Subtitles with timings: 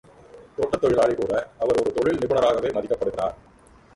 [0.55, 3.35] தோட்டத் தொழிலாளி கூட அவர் ஒரு தொழில் நிபுணராகவே மதிக்கப்படுகிறார்.